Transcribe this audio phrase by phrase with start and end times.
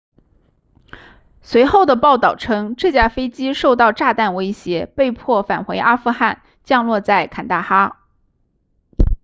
[1.43, 7.99] 随后的报道称这架飞机受到炸弹威胁被迫返回阿富汗降落在坎大哈